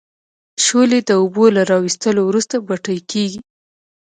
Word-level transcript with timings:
شولې 0.65 0.99
د 1.03 1.09
اوبو 1.21 1.43
را 1.69 1.77
وېستلو 1.83 2.21
وروسته 2.25 2.55
بټۍ 2.67 2.99
کیږي. 3.11 3.39